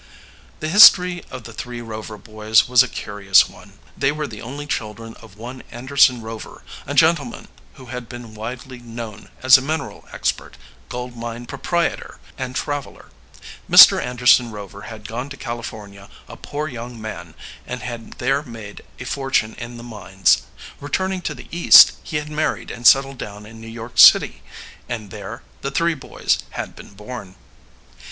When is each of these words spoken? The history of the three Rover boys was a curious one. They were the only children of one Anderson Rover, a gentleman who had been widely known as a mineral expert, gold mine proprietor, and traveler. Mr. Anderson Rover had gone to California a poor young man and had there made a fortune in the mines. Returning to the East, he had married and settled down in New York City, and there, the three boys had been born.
The 0.61 0.67
history 0.67 1.23
of 1.29 1.43
the 1.43 1.53
three 1.53 1.79
Rover 1.79 2.17
boys 2.17 2.67
was 2.67 2.81
a 2.81 2.87
curious 2.87 3.47
one. 3.47 3.73
They 3.95 4.11
were 4.11 4.25
the 4.25 4.41
only 4.41 4.65
children 4.65 5.13
of 5.21 5.37
one 5.37 5.61
Anderson 5.69 6.23
Rover, 6.23 6.63
a 6.87 6.95
gentleman 6.95 7.49
who 7.75 7.85
had 7.85 8.09
been 8.09 8.33
widely 8.33 8.79
known 8.79 9.29
as 9.43 9.59
a 9.59 9.61
mineral 9.61 10.05
expert, 10.11 10.57
gold 10.89 11.15
mine 11.15 11.45
proprietor, 11.45 12.17
and 12.35 12.55
traveler. 12.55 13.09
Mr. 13.69 14.01
Anderson 14.03 14.49
Rover 14.51 14.81
had 14.89 15.07
gone 15.07 15.29
to 15.29 15.37
California 15.37 16.09
a 16.27 16.35
poor 16.35 16.67
young 16.67 16.99
man 16.99 17.35
and 17.67 17.83
had 17.83 18.13
there 18.13 18.41
made 18.41 18.83
a 18.99 19.05
fortune 19.05 19.53
in 19.59 19.77
the 19.77 19.83
mines. 19.83 20.41
Returning 20.79 21.21
to 21.21 21.35
the 21.35 21.47
East, 21.51 21.91
he 22.01 22.17
had 22.17 22.27
married 22.31 22.71
and 22.71 22.87
settled 22.87 23.19
down 23.19 23.45
in 23.45 23.61
New 23.61 23.67
York 23.67 23.99
City, 23.99 24.41
and 24.89 25.11
there, 25.11 25.43
the 25.61 25.69
three 25.69 25.93
boys 25.93 26.39
had 26.57 26.75
been 26.75 26.95
born. 26.95 27.35